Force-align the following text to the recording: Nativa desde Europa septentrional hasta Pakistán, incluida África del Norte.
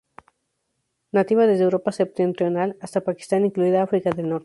Nativa 1.11 1.45
desde 1.45 1.63
Europa 1.63 1.91
septentrional 1.91 2.75
hasta 2.81 3.01
Pakistán, 3.03 3.45
incluida 3.45 3.83
África 3.83 4.09
del 4.09 4.29
Norte. 4.29 4.39